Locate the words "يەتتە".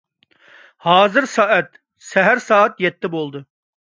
2.87-3.13